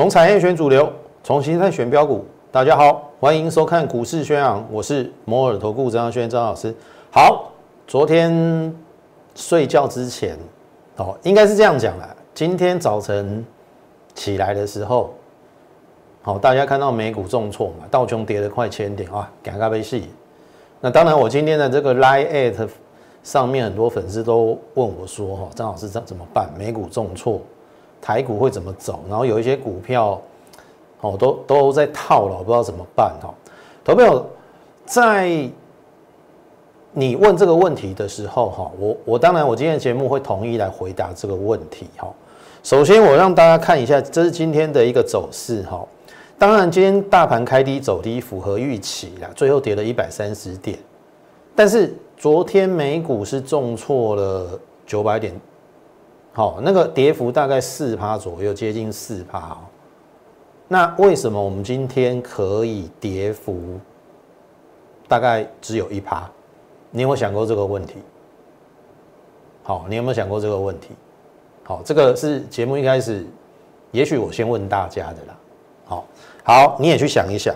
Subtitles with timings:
[0.00, 0.90] 从产业选主流，
[1.22, 2.24] 从形态选标股。
[2.50, 6.74] 大家好，欢迎收看股市宣扬，我是摩尔投顾张耀轩张老师。
[7.12, 7.52] 好，
[7.86, 8.74] 昨天
[9.34, 10.38] 睡觉之前，
[10.96, 12.16] 哦，应该是这样讲啦。
[12.32, 13.44] 今天早晨
[14.14, 15.12] 起来的时候，
[16.22, 20.08] 好，大家看到美股重挫嘛，道琼跌了快千点啊，赶咖啡戏。
[20.80, 22.68] 那当然，我今天的这个 Line at
[23.22, 26.48] 上面很多粉丝都问我说：“哈，张老师这怎么办？
[26.56, 27.38] 美股重挫。”
[28.00, 29.00] 台股会怎么走？
[29.08, 30.20] 然后有一些股票，
[31.00, 33.34] 哦，都都在套了，不知道怎么办哈。
[33.84, 34.24] 投票
[34.86, 35.48] 在
[36.92, 42.08] 你问这个问题的时候，哈，我我当然我今天的节目会统一来回答这个问题哈。
[42.62, 45.86] 首先我让大家看一下，这是今天的一个走势哈。
[46.38, 50.78] 当然今天大盘开低走低，符合预期啦，最后跌了一百三十点。
[51.54, 55.38] 但是昨天美股是重挫了九百点。
[56.32, 59.58] 好，那个跌幅大概四趴左右，接近四趴哦。
[60.68, 63.80] 那为什么我们今天可以跌幅
[65.08, 66.30] 大概只有一趴？
[66.92, 67.96] 你有没有想过这个问题？
[69.64, 70.90] 好，你有没有想过这个问题？
[71.64, 73.26] 好，这个是节目一开始，
[73.90, 75.36] 也许我先问大家的啦。
[75.84, 76.06] 好，
[76.44, 77.52] 好，你也去想一想。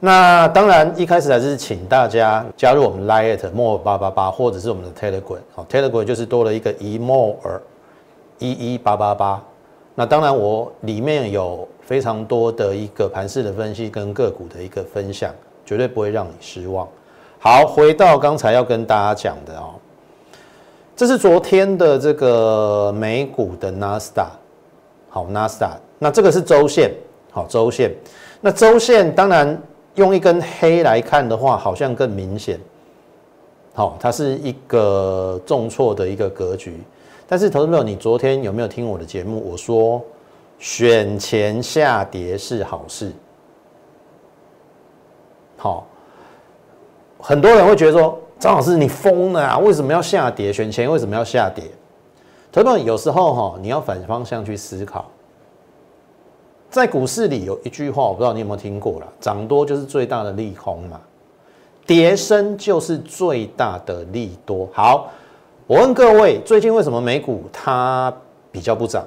[0.00, 5.38] 那当然，一开始还是请大家加入我们 Lite More 八八八，或者是我们的 Telegram。
[5.54, 7.36] 好，Telegram 就是多了一个 E More。
[8.38, 9.42] 一一八八八，
[9.94, 15.34] 那当然我里面有非常多的一个盘势的分析跟个股的一个分享，
[15.64, 16.86] 绝对不会让你失望。
[17.38, 19.74] 好，回到刚才要跟大家讲的哦，
[20.94, 24.30] 这是昨天的这个美股的纳斯达，
[25.08, 26.92] 好纳斯达，那这个是周线，
[27.30, 27.94] 好周线，
[28.40, 29.58] 那周线当然
[29.94, 32.60] 用一根黑来看的话，好像更明显，
[33.72, 36.80] 好，它是一个重挫的一个格局。
[37.28, 39.42] 但是，投资朋友，你昨天有没有听我的节目？
[39.50, 40.00] 我说
[40.60, 43.12] 选前下跌是好事。
[45.56, 45.84] 好，
[47.18, 49.58] 很多人会觉得说，张老师你疯了啊？
[49.58, 50.52] 为什么要下跌？
[50.52, 51.64] 选前为什么要下跌？
[52.52, 55.06] 投资朋友，有时候哈，你要反方向去思考。
[56.70, 61.00] 在股市里有一句话，我不知道你有没有听过了：涨多就是最大的利空嘛，
[61.84, 64.68] 跌升就是最大的利多。
[64.72, 65.10] 好。
[65.68, 68.14] 我问各位，最近为什么美股它
[68.52, 69.04] 比较不涨，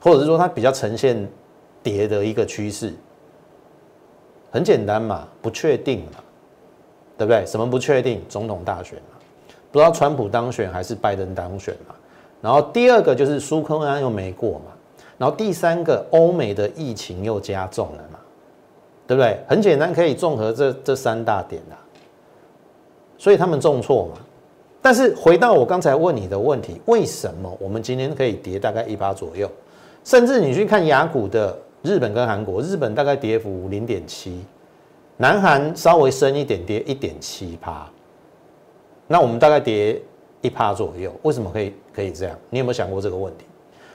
[0.00, 1.28] 或者是说它比较呈现
[1.82, 2.94] 跌的一个趋势？
[4.52, 6.22] 很简单嘛，不确定嘛，
[7.18, 7.44] 对不对？
[7.44, 8.22] 什么不确定？
[8.28, 9.18] 总统大选嘛，
[9.72, 11.94] 不知道川普当选还是拜登当选嘛。
[12.40, 14.66] 然后第二个就是苏克安又没过嘛。
[15.18, 18.20] 然后第三个，欧美的疫情又加重了嘛，
[19.08, 19.42] 对不对？
[19.48, 21.76] 很简单，可以综合这这三大点啦。
[23.18, 24.22] 所以他们重挫嘛。
[24.82, 29.50] 但是回到我刚才问你的问题，为什么我们今天可以跌大概一八左右？
[30.02, 34.40] 甚至你去看雅股的日本跟韩国，日本大概跌幅零点七，
[35.18, 37.86] 南韩稍微深一点，跌一点七趴。
[39.06, 40.00] 那我们大概跌
[40.40, 42.34] 一趴左右，为什么可以可以这样？
[42.48, 43.44] 你有没有想过这个问题？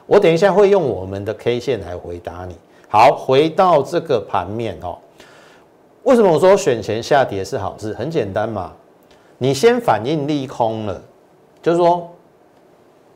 [0.06, 2.56] 我等一下会用我们的 K 线来回答你。
[2.88, 5.00] 好，回到这个盘面哦，
[6.04, 7.92] 为什么我说选前下跌是好事？
[7.94, 8.72] 很简单嘛。
[9.38, 11.02] 你先反应利空了，
[11.62, 12.10] 就是说，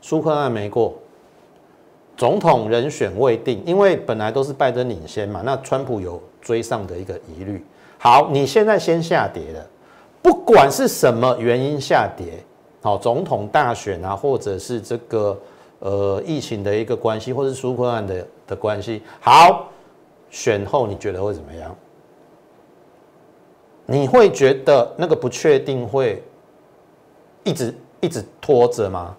[0.02, 0.94] 苏克案没过，
[2.18, 7.66] 总统人选未定，因为本来都是拜登领先嘛，那川普有追上的一个疑虑。
[7.98, 9.66] 好，你现在先下跌了，
[10.22, 12.44] 不管是什么原因下跌，
[12.82, 15.38] 好，总统大选啊，或者是这个
[15.80, 19.70] 呃疫情的一个关系，或是苏克案的的关系，好，
[20.30, 21.76] 选后你觉得会怎么样？
[23.92, 26.22] 你会觉得那个不确定会
[27.44, 29.16] 一直一直拖着吗？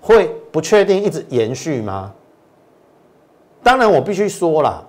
[0.00, 2.12] 会不确定一直延续吗？
[3.62, 4.84] 当然，我必须说了，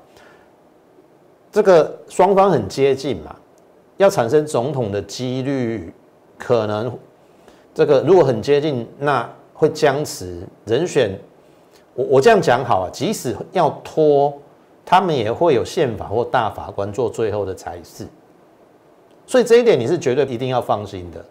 [1.52, 3.36] 这个双方很接近嘛，
[3.98, 5.94] 要产生总统的几率
[6.38, 6.98] 可能
[7.76, 11.20] 这个如果很接近，那会僵持人选。
[11.94, 14.34] 我我这样讲好啊，即使要拖，
[14.84, 18.08] 他们也会有宪法或大法官做最后的裁示。
[19.32, 21.24] 所以这一点你是绝对一定要放心的，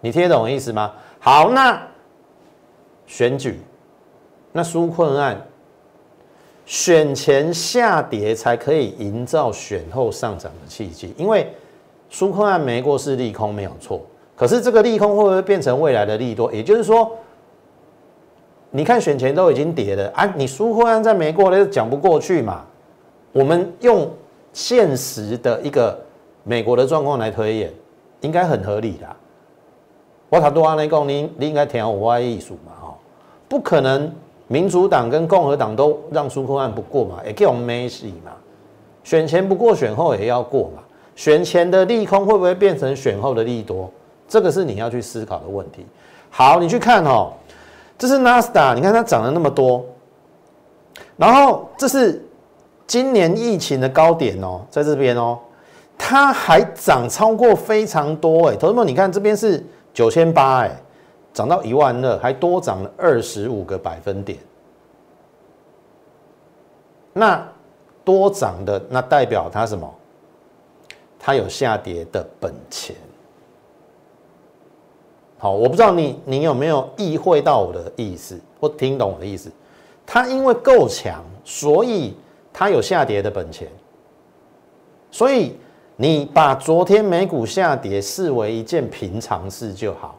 [0.00, 0.92] 你听得懂意思吗？
[1.18, 1.82] 好，那
[3.04, 3.58] 选举，
[4.52, 5.44] 那纾困案，
[6.64, 11.52] 选前下跌才可以营造选后上涨的契机，因为
[12.12, 14.00] 纾困案没过是利空没有错，
[14.36, 16.52] 可是这个利空会不会变成未来的利多？
[16.52, 17.10] 也就是说，
[18.70, 22.64] 你看选前都已经跌了啊，你纾困案在没过那就讲不过去嘛？
[23.32, 24.08] 我们用
[24.52, 25.98] 现实的一个。
[26.44, 27.72] 美国的状况来推演，
[28.20, 29.06] 应该很合理的。
[30.28, 32.72] 我他多安来讲，你你应该填我外艺术嘛？
[32.80, 32.94] 哈，
[33.48, 34.12] 不可能
[34.46, 38.32] 民主党跟共和党都让苏库案不过嘛，也叫没戏嘛。
[39.02, 40.82] 选前不过，选后也要过嘛。
[41.16, 43.90] 选前的利空会不会变成选后的利多？
[44.28, 45.84] 这个是你要去思考的问题。
[46.30, 47.32] 好，你去看哦，
[47.98, 49.84] 这是纳斯达，你看它涨了那么多，
[51.16, 52.24] 然后这是
[52.86, 55.36] 今年疫情的高点哦，在这边哦，
[56.02, 59.62] 它还涨超过非常多哎，同志们，你看这边是
[59.92, 60.74] 九千八哎，
[61.32, 64.38] 涨到一万二，还多涨了二十五个百分点。
[67.12, 67.46] 那
[68.02, 69.94] 多涨的，那代表它什么？
[71.18, 72.96] 它有下跌的本钱。
[75.38, 79.50] 好，我不知道你你有没有意会到我的意思，或听懂我的意思？
[80.04, 82.16] 它因为够强，所以
[82.52, 83.68] 它有下跌的本钱。
[85.12, 85.56] 所以
[86.00, 90.16] 你把昨天美股下跌视为一件平常事就好。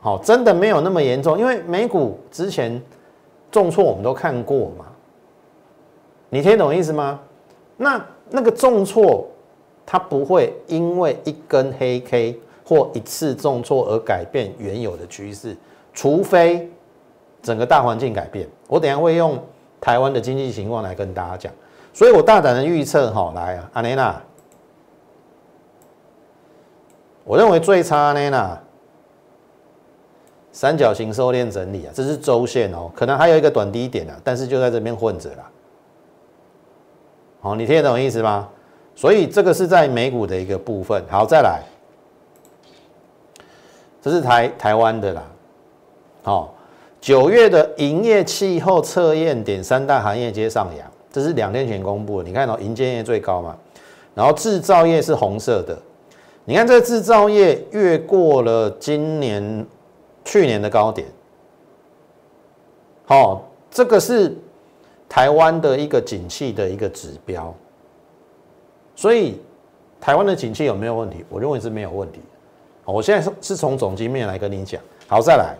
[0.00, 2.80] 好，真的没有那么严重，因为美股之前
[3.50, 4.86] 重挫我们都看过嘛。
[6.30, 7.20] 你听懂意思吗？
[7.76, 9.28] 那那个重挫，
[9.84, 12.40] 它不会因为一根黑 K。
[12.64, 15.56] 或一次重挫而改变原有的趋势，
[15.94, 16.70] 除非
[17.40, 18.46] 整个大环境改变。
[18.66, 19.42] 我等下会用
[19.80, 21.50] 台湾的经济情况来跟大家讲，
[21.94, 24.14] 所以我大胆的预测，哈，来啊，阿内娜，
[27.28, 28.58] 我认为最差阿内娜
[30.50, 35.44] 三角形收敛整理啊，这是周线哦，可能还有一个短低点啊，但是就在这边混着了。
[37.42, 38.48] 好，你听得懂意思吗？
[38.96, 41.04] 所以这个是在美股的一个部分。
[41.10, 41.60] 好，再来。
[44.00, 45.22] 这是台台湾的啦，
[46.22, 46.54] 好，
[46.98, 52.26] 九月的营业气候测验点三大行业皆上扬，这是两天前公布的。
[52.26, 53.54] 你看到营建业最高嘛？
[54.14, 55.78] 然后制造业是红色的，
[56.48, 59.66] 你看这制造业越过了今年
[60.24, 61.06] 去年的高点，
[63.04, 64.34] 好，这个是
[65.06, 67.54] 台湾的一个景气的一个指标，
[68.96, 69.38] 所以
[70.00, 71.22] 台湾的景气有没有问题？
[71.28, 72.18] 我认为是没有问题。
[72.86, 75.54] 我现在是是从总经面来跟你讲，好，再来，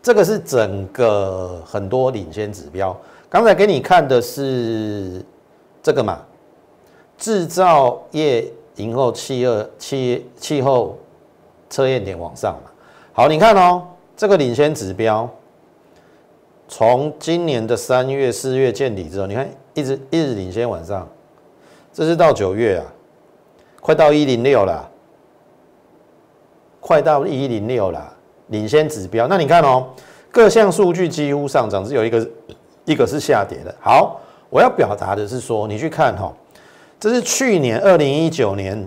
[0.00, 2.98] 这个是整个很多领先指标。
[3.28, 5.22] 刚才给你看的是
[5.82, 6.24] 这个嘛，
[7.18, 10.98] 制造业营后气热气气候
[11.70, 12.70] 测验点往上嘛。
[13.12, 13.86] 好，你看哦，
[14.16, 15.28] 这个领先指标，
[16.66, 21.06] 从今年的三月四月见底之后，你看一直一直领先往上，
[21.92, 22.86] 这是到九月啊，
[23.80, 24.90] 快到一零六了。
[26.80, 28.16] 快到一零六了，
[28.46, 29.26] 领先指标。
[29.26, 29.88] 那你看哦，
[30.30, 32.30] 各项数据几乎上涨，只有一个
[32.86, 33.74] 一个是下跌的。
[33.78, 36.32] 好，我要表达的是说，你去看哈，
[37.00, 38.86] 这是去年二零一九年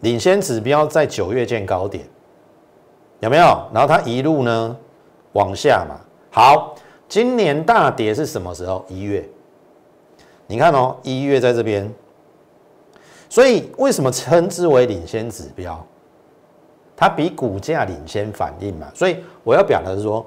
[0.00, 2.04] 领先指标在九月见高点，
[3.18, 3.42] 有没有？
[3.72, 4.76] 然后它一路呢
[5.32, 5.96] 往下嘛。
[6.30, 6.74] 好，
[7.08, 8.84] 今年大跌是什么时候？
[8.88, 9.28] 一月。
[10.46, 11.92] 你看哦，一月在这边，
[13.28, 15.84] 所以为什么称之为领先指标？
[16.96, 20.24] 它比股价领先反应嘛，所以我要表达是说，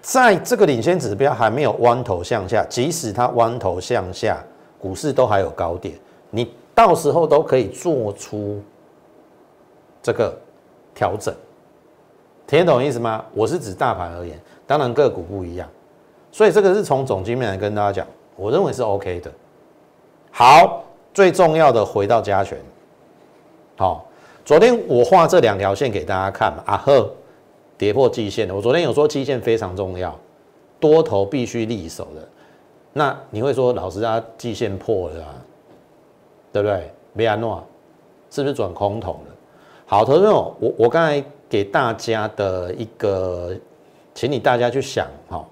[0.00, 4.42] 在这个领先指标还没有弯头向下，即使它弯头向下，
[4.78, 5.98] 股市都还有高点，
[6.30, 8.60] 你到时候都可以做出
[10.02, 10.36] 这个
[10.94, 11.34] 调整，
[12.46, 13.24] 听得懂意思吗？
[13.34, 15.68] 我是指大盘而言，当然个股不一样，
[16.30, 18.06] 所以这个是从总经面来跟大家讲，
[18.36, 19.30] 我认为是 OK 的。
[20.30, 22.58] 好，最重要的回到加权，
[23.76, 24.06] 好。
[24.44, 27.08] 昨天我画这两条线给大家看嘛，啊呵，
[27.78, 28.52] 跌破季线的。
[28.52, 30.18] 我昨天有说季线非常重要，
[30.80, 32.28] 多头必须立守的。
[32.92, 35.34] 那你会说老师啊，季线破了啊，
[36.52, 36.92] 对不对？
[37.14, 37.64] 没安诺，
[38.30, 39.34] 是不是转空头了？
[39.86, 43.56] 好，投资友，我我刚才给大家的一个，
[44.14, 45.44] 请你大家去想哈，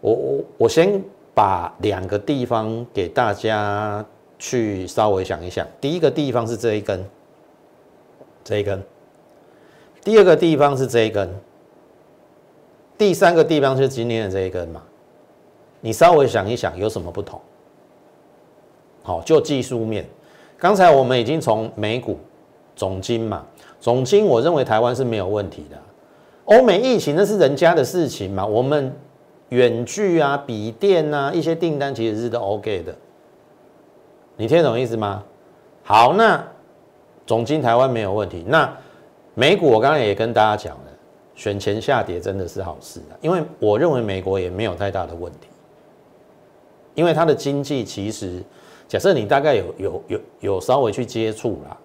[0.00, 1.02] 我我我先
[1.34, 4.04] 把两个地方给大家
[4.38, 5.66] 去稍微想一想。
[5.80, 7.04] 第一个地方是这一根。
[8.44, 8.80] 这一根，
[10.04, 11.28] 第二个地方是这一根，
[12.96, 14.80] 第三个地方是今天的这一根嘛？
[15.80, 17.40] 你稍微想一想，有什么不同？
[19.06, 20.04] 好，就技术面，
[20.58, 22.18] 刚才我们已经从美股
[22.74, 23.46] 总金嘛，
[23.78, 25.78] 总金我认为台湾是没有问题的。
[26.46, 28.92] 欧美疫情那是人家的事情嘛，我们
[29.50, 32.92] 远距啊、笔电啊一些订单其实是都 OK 的。
[34.36, 35.22] 你听懂意思吗？
[35.84, 36.44] 好，那。
[37.26, 38.72] 总金台湾没有问题，那
[39.34, 40.90] 美股我刚刚也跟大家讲了，
[41.34, 45.48] 选前下跌真的是好事啊，因为我认为美国也没有太大的问题，
[46.94, 48.40] 因为它的经济其实，
[48.88, 51.76] 假设你大概有有有有稍微去接触啦，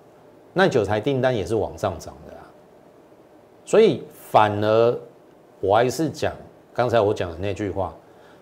[0.54, 2.42] 那九台订单也是往上涨的啦，
[3.66, 5.00] 所以反而
[5.60, 6.34] 我还是讲
[6.74, 7.94] 刚才我讲的那句话，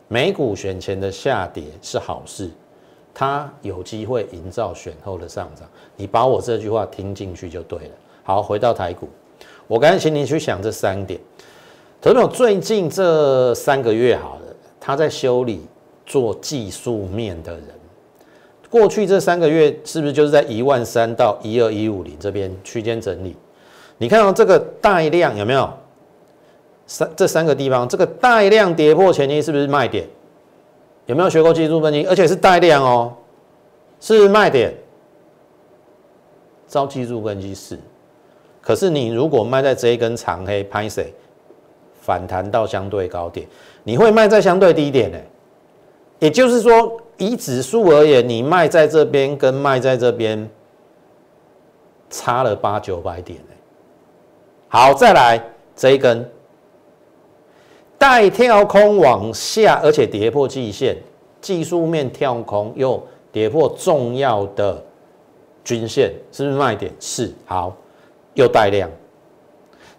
[0.07, 2.49] 美股选前的下跌是好事，
[3.13, 5.67] 它有机会营造选后的上涨。
[5.95, 7.91] 你把我这句话听进去就对了。
[8.23, 9.07] 好，回到台股，
[9.67, 11.19] 我刚才请你去想这三点。
[12.01, 15.65] 投资最近这三个月好了，他在修理
[16.05, 17.63] 做技术面的人，
[18.69, 23.35] 过去这三个月是不是就是在一万三到一二一五零这边区间整理？
[23.97, 25.69] 你看到这个带量有没有？
[26.88, 30.07] 三这三个地方，这个带量跌破前期是不是卖点？
[31.05, 32.05] 有没有学过技术分析？
[32.05, 33.13] 而且是带量哦，
[33.99, 34.73] 是卖点。
[36.67, 37.79] 招技术分析是，
[38.61, 41.11] 可是你如果卖在这一根长黑拍谁
[41.99, 43.47] 反弹到相对高点，
[43.83, 45.17] 你会卖在相对低点呢？
[46.19, 50.49] 也就是说，以指数而言，你卖在这边跟卖在这边
[52.09, 53.55] 差了八九百点呢。
[54.67, 55.41] 好，再来
[55.75, 56.29] 这一根。
[57.97, 60.95] 带跳空往下，而且跌破季线，
[61.41, 64.81] 技术面跳空又跌破重要的
[65.63, 66.93] 均线，是不是卖点？
[66.99, 67.33] 是。
[67.45, 67.75] 好，
[68.35, 68.89] 又带量，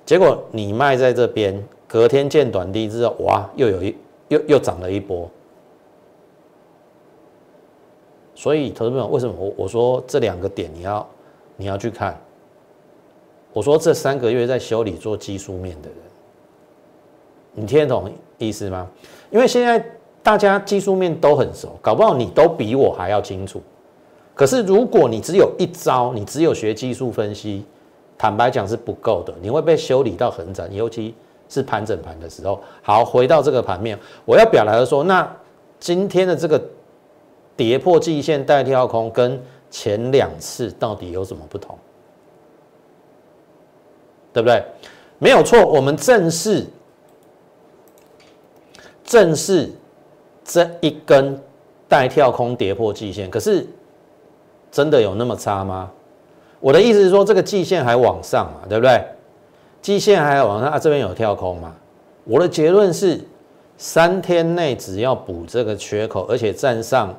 [0.07, 3.97] 结果你卖在这边，隔天见短低之后，哇，又有一
[4.29, 5.31] 又又涨了一波。
[8.41, 11.07] 所以，投资朋友，为什么我我说这两个点你要
[11.59, 12.19] 你要去看？
[13.53, 15.99] 我说这三个月在修理做技术面的人。
[17.53, 18.89] 你听得懂意思吗？
[19.31, 19.85] 因为现在
[20.23, 23.61] 大家技术面都很熟，搞不好你都比我还要清楚。
[24.35, 27.67] 可是如果你只有一招，你只有学技术分析，
[28.17, 31.15] 坦白讲是不够的，你会被修理到很窄，尤其
[31.51, 32.59] 是盘整盘的时候。
[32.81, 35.31] 好，回到这个盘面，我要表达的说，那
[35.79, 36.59] 今天的这个
[37.61, 39.38] 跌破季线带跳空，跟
[39.71, 41.79] 前两次到底有什么不同？
[44.33, 44.64] 对不对？
[45.19, 46.67] 没有错，我们正式。
[49.05, 49.71] 正是
[50.43, 51.38] 这一根
[51.87, 53.67] 带跳空跌破季线，可是
[54.73, 55.90] 真的有那么差吗？
[56.61, 59.05] 我的意思是说，这个季线还往上嘛，对不对？
[59.83, 61.76] 季线还往上，啊，这边有跳空嘛？
[62.25, 63.21] 我的结论是，
[63.76, 67.12] 三天内只要补这个缺口，而且站上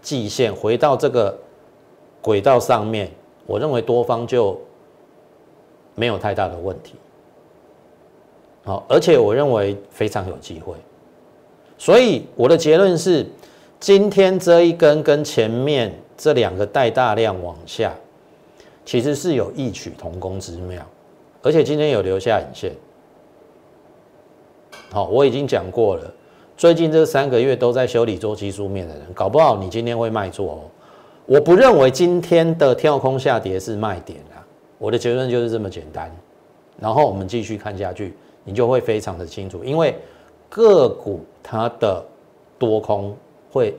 [0.00, 1.36] 季线，回到这个
[2.20, 3.10] 轨道上面，
[3.46, 4.60] 我认为多方就
[5.94, 6.94] 没有太大的问题。
[8.64, 10.74] 好，而且我认为非常有机会。
[11.78, 13.26] 所以我的结论是，
[13.80, 17.94] 今天这一根跟前面这两个带大量往下，
[18.84, 20.84] 其实是有异曲同工之妙，
[21.42, 22.72] 而且今天有留下影线。
[24.90, 26.12] 好，我已经讲过了，
[26.58, 30.60] 最近这三个月都在修理做技术面的人，搞不好你今天会卖做哦。
[31.24, 34.44] 我不认为今天的跳空下跌是卖点啊，
[34.76, 36.14] 我的结论就是这么简单。
[36.78, 39.96] 然后我们继续看下去，你就会非常的清楚，因为。
[40.50, 42.02] 个股它的
[42.58, 43.14] 多空
[43.52, 43.76] 会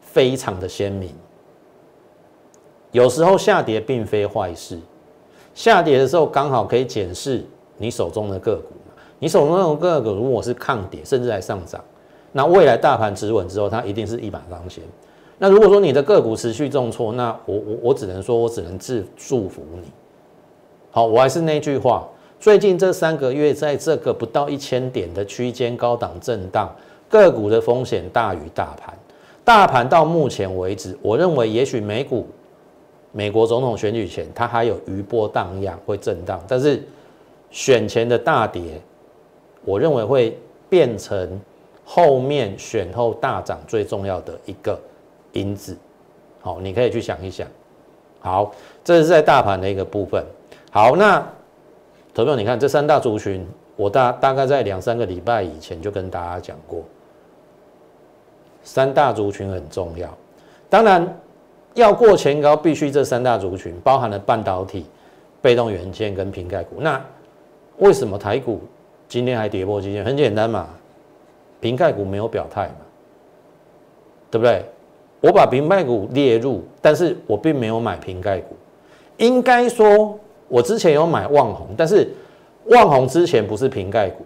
[0.00, 1.14] 非常的鲜明，
[2.90, 4.78] 有时候下跌并非坏事，
[5.54, 7.44] 下跌的时候刚好可以检视
[7.76, 8.72] 你手中的个股
[9.18, 11.84] 你手中的个股如果是抗跌，甚至还上涨，
[12.32, 14.82] 那未来大盘止稳之后，它一定是一马当先。
[15.38, 19.90] 那如果说你的个股持续重挫，那我我我只能说我只能自祝福你。
[20.90, 22.06] 好，我还是那句话。
[22.38, 26.74] 最近这三个月，在这个不到一千点的区间高档震荡，
[27.08, 28.94] 个股的风险大于大盘。
[29.44, 32.26] 大盘到目前为止，我认为也许美股
[33.12, 36.82] 美国总统选举前，它还有余波荡漾会震荡，但是
[37.50, 38.80] 选前的大跌，
[39.64, 41.40] 我认为会变成
[41.92, 44.78] 后面选后大涨最重要的一个
[45.32, 45.76] 因子。
[46.40, 47.48] 好，你可以去想一想。
[48.20, 48.52] 好，
[48.84, 50.24] 这是在大盘的一个部分。
[50.70, 51.26] 好，那。
[52.12, 56.82] 投票，你看这三大族群，我大大概在两三个礼拜以前就跟大家讲过，
[58.64, 60.08] 三大族群很重要。
[60.68, 61.16] 当然，
[61.74, 64.86] 要过前高，必须这三大族群包含了半导体、
[65.40, 66.80] 被动元件跟瓶盖股。
[66.80, 67.00] 那
[67.78, 68.60] 为什么台股
[69.08, 70.04] 今天还跌破基线？
[70.04, 70.68] 很简单嘛，
[71.60, 72.86] 瓶盖股没有表态嘛，
[74.30, 74.64] 对不对？
[75.20, 78.56] 我把瓶盖股列入，但是我并没有买瓶盖股，
[79.18, 80.18] 应该说。
[80.52, 82.12] 我之前有买旺宏，但是
[82.64, 84.24] 旺宏之前不是瓶盖股，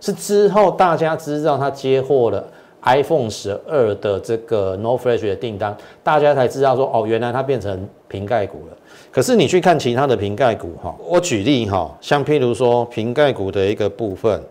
[0.00, 2.42] 是之后大家知道他接获了
[2.84, 8.76] iPhone 十二的这个 No Flash 的订单，大家才知道说哦，原来它变成瓶盖股了。
[9.10, 14.42] 可是你去看其他的瓶盖股哈，我举例哈，像譬如说瓶盖股的一个部分，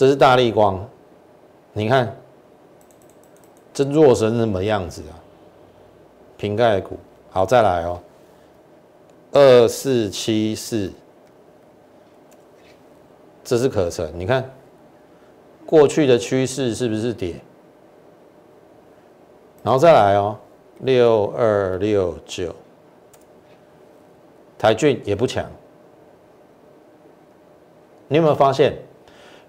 [0.00, 0.88] 这是大力光，
[1.74, 2.16] 你看
[3.70, 5.12] 这弱成什么样子啊？
[6.38, 8.00] 瓶盖股，好，再来哦，
[9.32, 10.90] 二四七四，
[13.44, 14.10] 这是可成。
[14.18, 14.50] 你看
[15.66, 17.34] 过去的趋势是不是跌？
[19.62, 20.34] 然后再来哦，
[20.78, 22.56] 六二六九，
[24.56, 25.44] 台骏也不强。
[28.08, 28.74] 你有没有发现？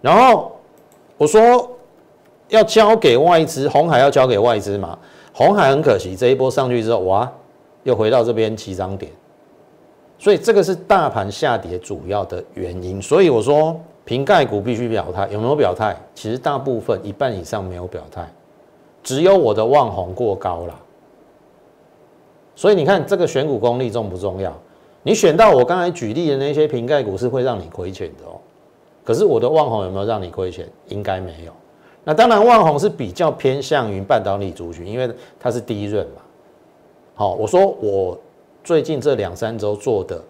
[0.01, 0.51] 然后
[1.17, 1.69] 我说
[2.49, 4.97] 要交给外资，红海要交给外资嘛？
[5.33, 7.31] 红海很可惜，这一波上去之后，哇，
[7.83, 9.11] 又回到这边起涨点。
[10.19, 13.01] 所以这个是大盘下跌主要的原因。
[13.01, 15.95] 所以我说，瓶盖股必须表态，有没有表态？
[16.13, 18.27] 其实大部分一半以上没有表态，
[19.03, 20.75] 只有我的望红过高了。
[22.55, 24.51] 所以你看这个选股功力重不重要？
[25.03, 28.40] 你选到我刚才举例的那些瓶盖股是会让你亏钱的哦。
[29.03, 30.67] 可是我的望红有没有让你亏钱？
[30.87, 31.51] 应该没有。
[32.03, 36.21] 那当然，望红是比较偏向于半导体族群，因为它是第一润嘛。
[37.15, 38.17] 好，我说我。
[38.63, 40.23] 最近这两三周做的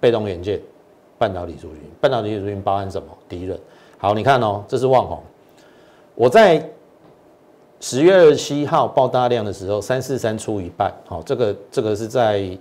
[0.00, 0.58] 被动元件、
[1.18, 3.08] 半导体族群、半导体族群包含什么？
[3.28, 3.60] 敌人。
[3.98, 5.22] 好，你看哦，这是旺宏。
[6.14, 6.66] 我在
[7.78, 10.90] 十月二十七号报大量的时候，三四三出一半。
[11.06, 12.58] 好，这个这个是在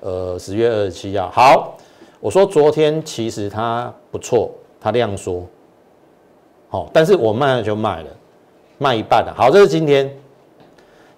[0.00, 1.30] 呃十月二十七号。
[1.30, 1.78] 好，
[2.22, 4.48] 我说昨天其实它不错，
[4.80, 5.44] 它量缩。
[6.68, 8.10] 好，但是我卖了就卖了，
[8.78, 9.34] 卖一半了。
[9.36, 10.08] 好，这是今天，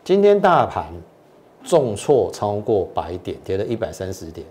[0.02, 0.86] 今天大盘。
[1.66, 4.46] 重挫超过百点，跌了一百三十点。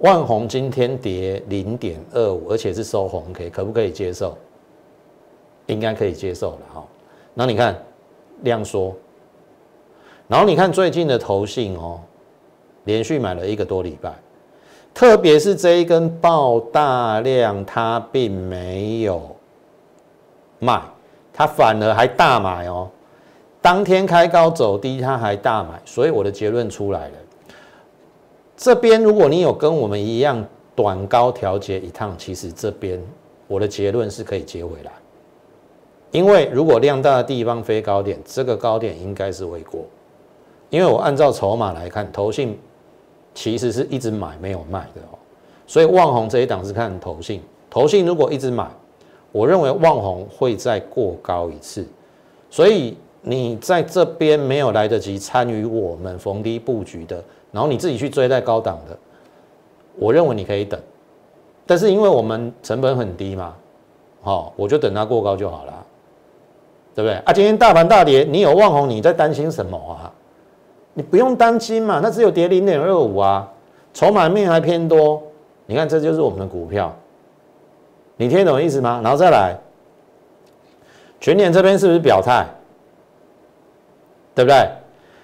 [0.00, 4.36] 万红今天跌零点二五，而且是收红 K，可不可以接受？
[5.66, 6.84] 应该可以接受了哈。
[7.32, 7.82] 那你看
[8.42, 8.94] 量缩，
[10.28, 11.98] 然后你看最近的投信哦，
[12.84, 14.12] 连续买了一个多礼拜，
[14.94, 19.34] 特别是这一根爆大量，它并没有
[20.60, 20.80] 卖，
[21.32, 22.88] 它反而还大买哦。
[23.60, 27.14] 当天开高走低，它还大买，所以我的结论出来了。
[28.56, 30.42] 这边如果你有跟我们一样
[30.76, 33.02] 短高调节一趟，其实这边
[33.48, 34.92] 我的结论是可以接回来。
[36.12, 39.84] 因为如果量大的地方飞高点，这个高点应该是未过。
[40.70, 42.56] 因为我按照筹码来看，投信
[43.34, 45.18] 其实是一直买没有卖的哦。
[45.66, 48.66] 所以旺红这一档是看投信，投信如果一直买，
[49.32, 51.86] 我认为旺红会再过高一次，
[52.50, 52.96] 所以。
[53.26, 58.94] 你在这边没有来得及参与我们逢低布局的，然后你自己去追在高档的，
[59.96, 60.78] 我认为你可以等，
[61.64, 63.54] 但是因为我们成本很低嘛，
[64.20, 65.86] 好，我就等它过高就好了，
[66.94, 67.14] 对不对？
[67.24, 70.12] 啊，今天大盘大跌，你有望红，你在担心什么啊？
[70.94, 73.48] 你不用担心嘛，那只有跌零点二五啊，
[73.92, 75.22] 筹码面还偏多，
[75.66, 76.94] 你看这就是我们的股票，
[78.16, 79.00] 你听懂意思吗？
[79.02, 79.56] 然后再来，
[81.20, 82.46] 全年这边是不是表态？
[84.34, 84.68] 对不对？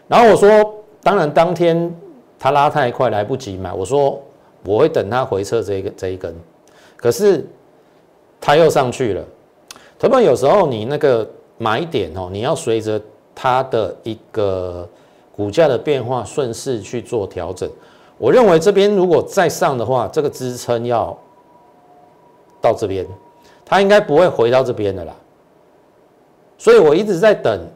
[0.06, 1.92] 然后我说，当然当天
[2.38, 4.20] 它拉太快来不及买，我说
[4.64, 6.34] 我会等它回撤这一个这一根，
[6.96, 7.44] 可是
[8.40, 9.24] 它又上去了。
[9.98, 11.28] 同学们，有时候你那个
[11.58, 13.00] 买点哦，你要随着
[13.34, 14.88] 它的一个
[15.34, 17.70] 股价的变化顺势去做调整。
[18.18, 21.16] 我认为这边如果再上的话，这个支撑要
[22.60, 23.06] 到这边，
[23.64, 25.14] 它应该不会回到这边的啦。
[26.58, 27.66] 所以我一直在等。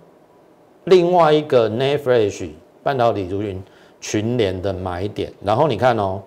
[0.84, 3.58] 另外一个 n a f r e s h 半导体如云
[4.02, 6.20] 群联的买点，然后你看哦，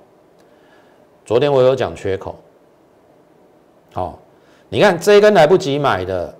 [1.23, 2.35] 昨天我有讲缺口，
[3.93, 4.17] 好，
[4.67, 6.35] 你看这一根来不及买的，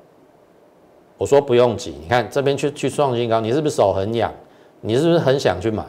[1.19, 4.34] 我说不用急，你看这边去去创新高，你是不是手很痒？
[4.82, 5.86] 你是不是很想去买？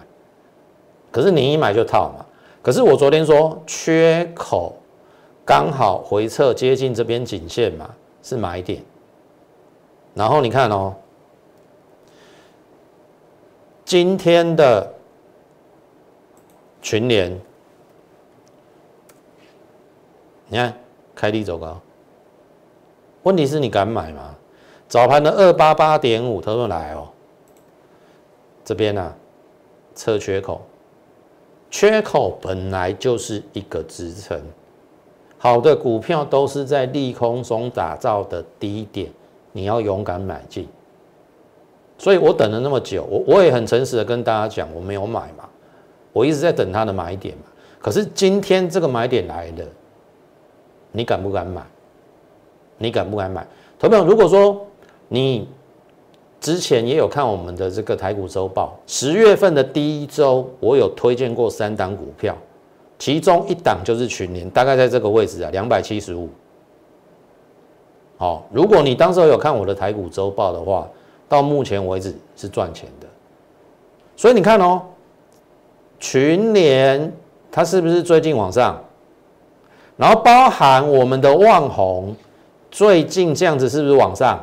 [1.10, 2.24] 可是你一买就套嘛。
[2.62, 4.76] 可是我昨天说缺口
[5.44, 7.90] 刚好回撤接近这边颈线嘛，
[8.22, 8.82] 是买点。
[10.14, 10.94] 然后你看哦。
[13.84, 14.86] 今天的
[16.82, 17.40] 群联，
[20.46, 20.74] 你看
[21.14, 21.80] 开低走高，
[23.22, 24.34] 问题是你敢买吗？
[24.88, 27.08] 早盘的二八八点五，他说来哦，
[28.68, 29.14] 这边呢
[29.94, 30.60] 测缺口，
[31.70, 34.38] 缺口本来就是一个支撑，
[35.38, 39.10] 好的股票都是在利空中打造的低点，
[39.52, 40.68] 你要勇敢买进。
[41.96, 45.48] 所以我等了那么久，我我也很诚实的跟大家讲，我没有买嘛，
[46.12, 47.44] 我一直在等它的买点嘛。
[47.78, 49.64] 可是今天这个买点来了，
[50.92, 51.62] 你敢不敢买？
[52.76, 53.46] 你敢不敢买？
[53.78, 54.66] 投票，如果说
[55.08, 55.48] 你
[56.40, 62.36] 之前也有看我们的这个台股周报，十月份的第一周，我有推荐过三档股票，
[62.98, 66.28] 其中一档就是群联，大概在这个位置啊，两百七十五。
[68.16, 70.88] 好，如果你当时有看我的台股周报的话。
[71.30, 73.06] 到目前为止是赚钱的，
[74.16, 74.80] 所以你看哦，
[76.00, 77.12] 群联
[77.52, 78.82] 它是不是最近往上？
[79.98, 82.16] 然后包含我们的旺宏，
[82.70, 84.42] 最近这样子是不是往上？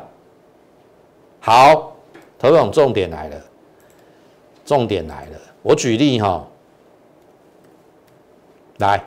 [1.46, 1.96] 好，
[2.40, 3.40] 投总重点来了，
[4.64, 6.44] 重点来了，我举例哈，
[8.78, 9.00] 来，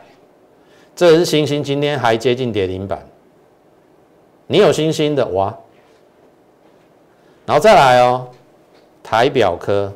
[0.95, 3.05] 这是星星，今天还接近跌停板，
[4.47, 5.53] 你有星星的哇，
[7.45, 8.29] 然后再来哦，
[9.03, 9.93] 台表科。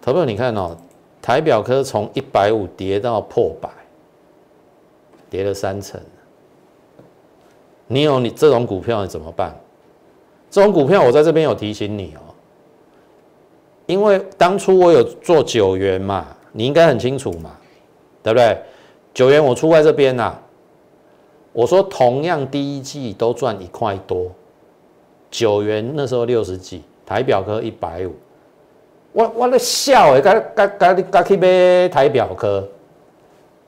[0.00, 0.76] 投票，你看哦，
[1.20, 3.68] 台表科从一百五跌到破百，
[5.28, 6.00] 跌了三成。
[7.92, 9.52] 你有你这种股票，你怎么办？
[10.48, 12.22] 这种股票，我在这边有提醒你哦，
[13.86, 17.50] 因为当初我有做九元嘛，你应该很清楚嘛，
[18.22, 18.56] 对不对？
[19.12, 20.38] 九元我出在这边呐，
[21.52, 24.30] 我说同样第一季都赚一块多，
[25.28, 28.14] 九元那时候六十几，台表科一百五。
[29.12, 32.68] 我我在笑哎，该该该该去买台表科，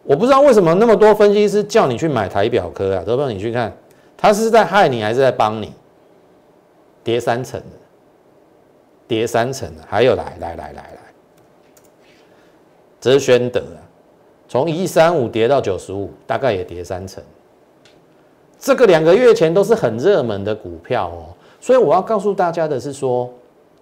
[0.05, 3.77] 我不知道为什么那么多分析师叫你去买台表科啊，都不让你去看，
[4.23, 5.73] 他是在害你还是在帮你？
[7.03, 7.77] 跌三层的，
[9.09, 10.99] 跌三层的，还有来来来来来，
[13.01, 13.83] 这是宣德啊，
[14.49, 17.23] 从一三五跌到九十五，大概也跌三层，
[18.61, 23.29] 这个两个月前都是很热门的股票哦，所以我要告诉大家的是说。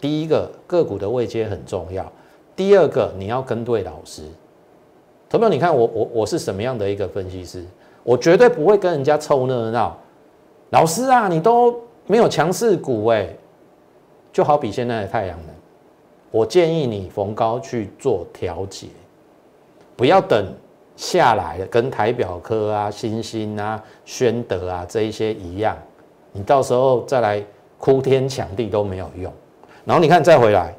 [0.00, 2.10] 第一个个股的位阶很重要，
[2.56, 4.22] 第二个你要跟对老师。
[5.28, 7.62] 投票，你看我我我是什么样的一个分析师？
[8.02, 9.94] 我绝对不会跟人家凑热闹。
[10.70, 13.28] 老师啊，你都没有强势股哎，
[14.32, 15.54] 就好比现在的太阳能，
[16.30, 18.86] 我建议你逢高去做调节，
[19.96, 20.52] 不要等
[20.96, 25.76] 下来跟台表科啊、星星啊、宣德啊这一些一样，
[26.32, 27.44] 你到时候再来
[27.78, 29.32] 哭天抢地都没有用。
[29.84, 30.72] 然后你看再回来，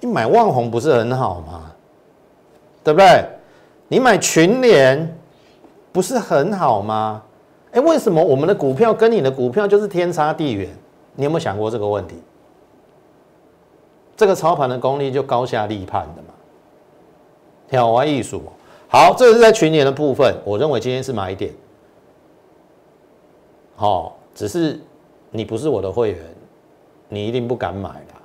[0.00, 1.70] 你买万红不是很好吗？
[2.82, 3.24] 对不对？
[3.88, 5.18] 你买群联
[5.92, 7.22] 不是很好吗？
[7.74, 10.68] 哎，为什么我们的股票跟你的股票就是天差地远？
[11.16, 12.14] 你有没有想过这个问题？
[14.16, 16.28] 这个操盘的功力就高下立判的嘛。
[17.68, 18.42] 挑玩艺术，
[18.88, 21.52] 好，这是在群联的部分，我认为今天是买点。
[23.74, 24.78] 好，只是
[25.30, 26.20] 你不是我的会员。
[27.08, 28.20] 你一定不敢买啦，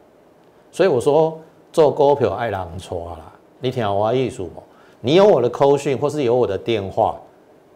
[0.72, 1.38] 所以我说
[1.72, 3.32] 做股票爱狼搓啦。
[3.60, 4.64] 你听我意思不？
[5.02, 7.20] 你有我的扣讯或是有我的电话，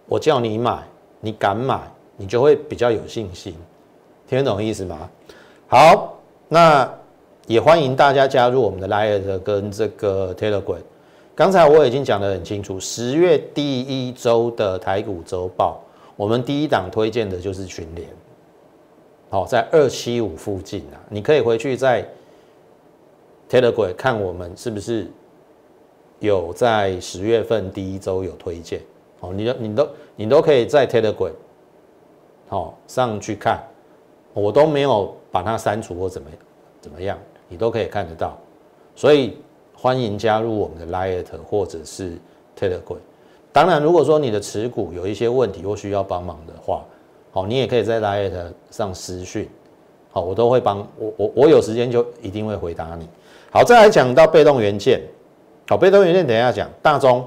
[0.07, 0.81] 我叫你买，
[1.25, 1.79] 你敢买，
[2.17, 3.55] 你就会比较有信心。
[4.27, 5.09] 听得懂意思吗？
[5.69, 6.93] 好，那
[7.47, 10.81] 也欢迎大家加入我们的 Line 跟这个 Telegram。
[11.33, 15.81] 刚才我已经讲得很清楚，十月第一周的台股周报，
[16.17, 18.05] 我们第一档推荐的就是群联。
[19.29, 22.05] 好，在二七五附近啊，你可以回去在
[23.49, 25.07] Telegram 看我们是不是
[26.19, 28.81] 有在十月份第一周有推荐。
[29.23, 31.31] 哦，你你都你都可以在 Telegram
[32.49, 33.63] 好上去看，
[34.33, 36.27] 我都没有把它删除或怎么
[36.81, 38.38] 怎么样，你都可以看得到。
[38.95, 39.38] 所以
[39.73, 42.17] 欢迎加入我们的 Light 或者是
[42.59, 42.97] Telegram。
[43.53, 46.83] 当然，如果说你的持股有一些问题或需要帮忙的话，
[47.31, 49.47] 好，你也可以在 Line 上私讯，
[50.12, 53.07] 好，我都会帮我我我有时间就一定会回答你。
[53.51, 55.01] 好，再来讲到被动元件，
[55.69, 56.67] 好，被动元件等一下讲。
[56.81, 57.25] 大中，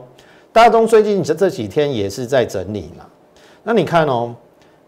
[0.57, 3.05] 大中最近这这几天也是在整理嘛。
[3.63, 4.35] 那你看哦，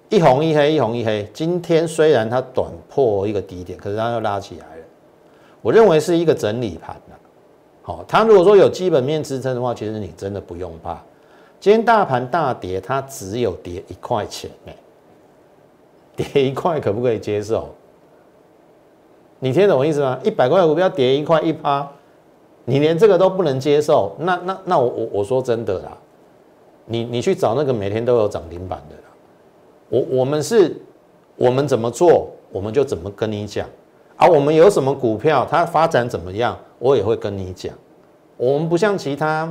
[0.08, 1.28] 一红一黑，一红一黑。
[1.34, 4.82] 今天虽然它短破一个低点，可是它又拉起来了。
[5.60, 7.14] 我认为是一个整理盘呐。
[7.82, 10.98] 好，它如果说有基本面支撑的话，其实你真的不用怕。
[11.60, 14.74] 今天大盘大跌，它只有跌一块钱哎。
[16.16, 17.68] 跌一块可不可以接受？
[19.38, 20.18] 你听懂我意思吗？
[20.24, 21.86] 一百块股票跌一块一趴，
[22.68, 25.96] 你连这个都不能接受，那那那我我我说真的啦，
[26.84, 29.02] 你你去找那个每天都有涨停板的啦。
[29.88, 30.76] 我我们是，
[31.36, 33.66] 我们怎么做，我们就怎么跟你讲
[34.16, 34.28] 啊。
[34.28, 37.74] 我们有什么股票，它发展怎么样，我也会跟你讲。
[38.36, 39.50] 我们不像其他，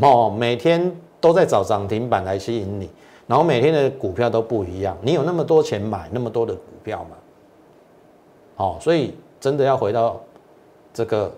[0.00, 2.90] 哦，每天都在找涨停板来吸引你。
[3.26, 7.16] 然后每天的股票都不一样，你有那么多钱买那么多的股票吗？
[8.56, 10.20] 哦，所以真的要回到
[10.92, 11.32] 这个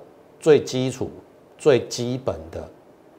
[0.46, 1.11] 最基础、
[1.59, 2.64] 最基本的，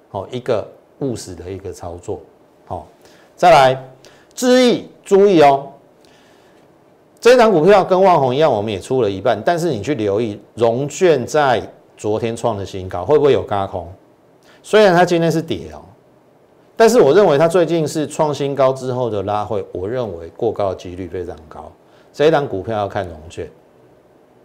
[0.07, 0.65] 好一个
[0.99, 2.21] 务实的一个操作。
[2.65, 2.87] 好，
[3.35, 3.83] 再来，
[4.33, 5.67] 注意注意哦，
[7.19, 11.61] 这一张股票跟万红一样，我们也出了一半，但是你去留意，融券在
[11.97, 13.91] 昨天创的新高，会不会有高空？
[14.63, 15.83] 虽然它今天是跌哦。
[16.77, 21.69] 但是我认为它最近是创新高之后的拉回，我认为过高的几率非常高。
[22.13, 23.51] 这一档股票要看融券。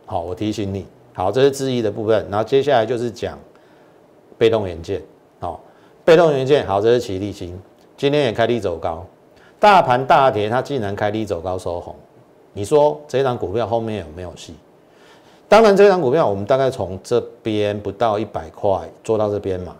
[0.04, 0.84] 好，我提醒你。
[1.14, 2.26] 好，这是质疑的部分。
[2.30, 3.38] 然后接下来就是讲
[4.38, 5.02] 被动元件。
[5.40, 5.60] 好
[6.04, 7.58] 被动元件好，这是奇力新，
[7.96, 9.04] 今天也开低走高，
[9.58, 11.96] 大盘大跌，它竟然开低走高收红，
[12.52, 14.54] 你说这张股票后面有没有戏？
[15.48, 19.76] 当然，这张股票我们大概从这边不到一百块做到这边嘛，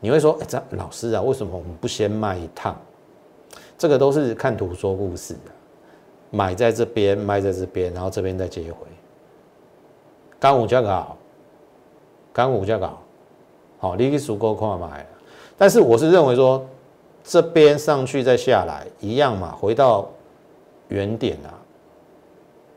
[0.00, 2.74] 你会说，哎，这老师啊，为什么我们不先卖一趟？
[3.78, 5.50] 这个都是看图说故事的，
[6.30, 8.86] 买在这边，卖在这边，然后这边再接回。
[10.40, 11.18] 刚五价格好，
[12.32, 13.02] 刚五价格好，
[13.78, 15.06] 好，你足够快买。
[15.58, 16.64] 但是我是认为说，
[17.22, 20.08] 这边上去再下来一样嘛，回到
[20.88, 21.52] 原点啊，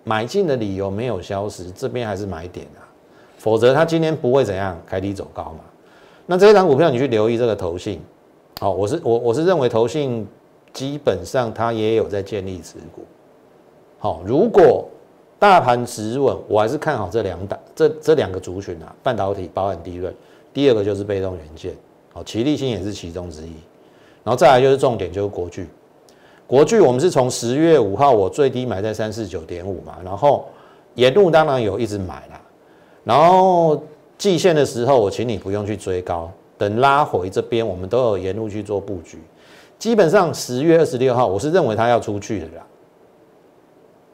[0.04, 2.84] 买进的理由没有消失，这边还是买点啊，
[3.38, 5.60] 否则它今天不会怎样开低走高嘛。
[6.26, 8.02] 那这一张股票你去留意这个头信，
[8.60, 10.28] 好，我是我我是认为头信
[10.74, 13.06] 基本上它也有在建立持股，
[14.00, 14.86] 好，如果。
[15.44, 20.16] 大盘止稳，我还是看好这两档，这这两个族群啊，半导体、包含、低润。
[20.54, 21.76] 第二个就是被动元件，
[22.14, 23.52] 好，奇力新也是其中之一。
[24.24, 25.68] 然后再来就是重点，就是国巨。
[26.48, 30.46] 国巨我们是从十月五号我最低买在三四九点五嘛，然后
[30.96, 32.40] 沿路当然有一直买啦。
[33.04, 33.84] 然后
[34.18, 39.20] 季线的时候，我请你不用去追高，等拉回这边，我们都有沿路去做布局。
[39.78, 42.66] 基本上十月二十六号，我是认为它要出去的啦。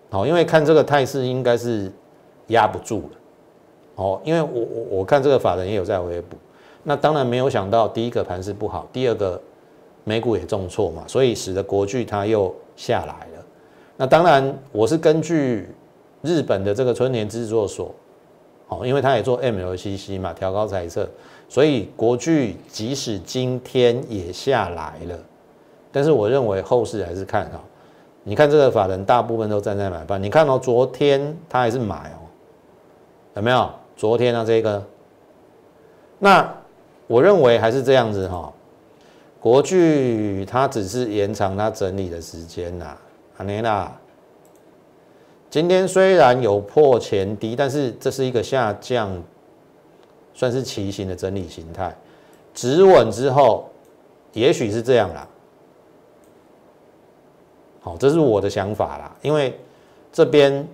[0.09, 1.91] 好，因为看这个态势应该是
[2.47, 3.17] 压不住了。
[3.95, 6.37] 哦，因为我我我看这个法人也有在回补，
[6.83, 9.39] 那当然没有想到第一个盘势不好，第二个
[10.05, 13.45] 美股也重挫嘛，所以使得国巨它又下来了。
[13.97, 15.67] 那当然我是根据
[16.21, 17.93] 日本的这个春田制作所，
[18.69, 21.07] 哦，因为它也做 MLCC 嘛，调高猜测，
[21.49, 25.19] 所以国巨即使今天也下来了，
[25.91, 27.63] 但是我认为后市还是看好。
[28.29, 32.29] 你看这个法人大部分都站在买方，你看哦，昨天他还是买哦，
[33.33, 33.67] 有没有？
[33.97, 34.85] 昨天啊，这个，
[36.19, 36.47] 那
[37.07, 38.53] 我认为还是这样子哈。
[39.39, 42.95] 国巨它只是延长它整理的时间呐，
[43.37, 43.91] 阿尼娜。
[45.49, 49.09] 今天虽然有破前低，但是这是一个下降，
[50.35, 51.95] 算是骑行的整理形态，
[52.53, 53.67] 止稳之后，
[54.33, 55.27] 也许是这样啦。
[57.89, 59.15] 好，这是我的想法啦。
[59.23, 59.57] 因为
[60.13, 60.67] 这边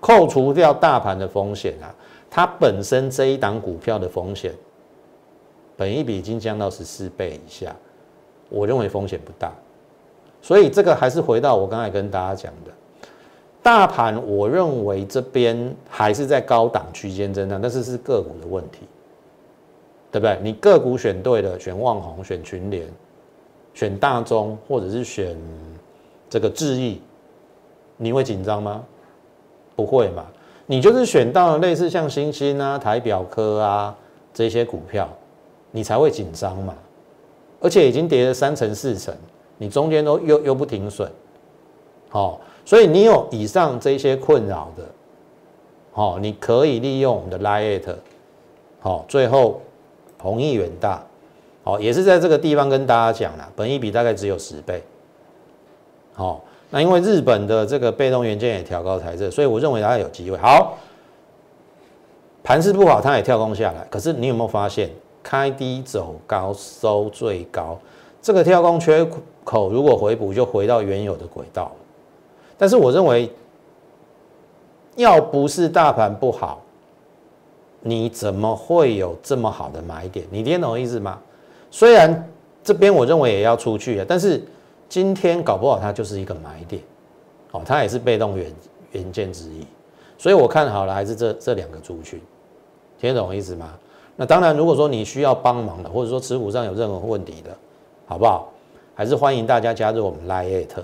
[0.00, 1.94] 扣除掉大盘的风险啊，
[2.30, 4.54] 它本身这一档股票的风险，
[5.76, 7.76] 本一比已经降到十四倍以下，
[8.48, 9.52] 我认为风险不大。
[10.40, 12.70] 所以这个还是回到我刚才跟大家讲的，
[13.62, 18.86] 大盘我认为这边还是在高档区间震荡，但是是个股的问题，
[20.10, 20.38] 对不对？
[20.42, 22.88] 你个股选对了，选旺宏、选群联、
[23.74, 25.36] 选大中，或者是选。
[26.30, 27.02] 这个质疑，
[27.98, 28.82] 你会紧张吗？
[29.76, 30.24] 不会嘛，
[30.66, 33.96] 你就是选到了类似像星星啊、台表科啊
[34.32, 35.08] 这些股票，
[35.70, 36.74] 你才会紧张嘛。
[37.60, 39.14] 而且已经跌了三成四成，
[39.58, 41.10] 你中间都又又不停损，
[42.08, 44.84] 好，所以你有以上这些困扰的，
[45.92, 47.96] 好，你可以利用我们的 Lite，
[48.80, 49.60] 好，最后
[50.18, 51.04] 弘毅远大，
[51.62, 54.82] 好，也是在这个地方跟大家讲了，本一比大概只有十倍。
[56.20, 60.36] 哦，那因为日本的这个被动元件也调高台这，所以我认为它有机会。
[60.36, 60.76] 好，
[62.44, 63.86] 盘势不好，它也跳空下来。
[63.88, 64.90] 可是你有没有发现，
[65.22, 67.78] 开低走高收最高，
[68.20, 69.02] 这个跳空缺
[69.44, 71.72] 口如果回补，就回到原有的轨道。
[72.58, 73.32] 但是我认为，
[74.96, 76.60] 要不是大盘不好，
[77.80, 80.26] 你怎么会有这么好的买点？
[80.30, 81.18] 你听懂意思吗？
[81.70, 82.28] 虽然
[82.62, 84.44] 这边我认为也要出去了，但是。
[84.90, 86.82] 今天搞不好它就是一个买点，
[87.52, 88.52] 哦，它也是被动元
[88.90, 89.64] 元件之一，
[90.18, 92.20] 所以我看好了还是这这两个族群，
[92.98, 93.72] 听得懂我意思吗？
[94.16, 97.56] 那当然，如果说你需要帮忙的，或者说持股上有任何问题的，
[98.04, 98.52] 好不好？
[98.92, 100.82] 还是欢迎大家加入我们 Lite。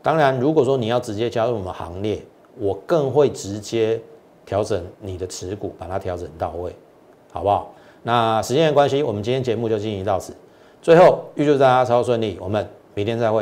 [0.00, 2.22] 当然，如果说你要直接加入我们行列，
[2.58, 4.00] 我更会直接
[4.46, 6.74] 调整你的持股，把它调整到位，
[7.30, 7.70] 好不好？
[8.02, 10.34] 那时间的关系，我们今天节目就进行到此。
[10.80, 12.66] 最后，预祝大家超顺利，我们。
[12.94, 13.41] 明天再会。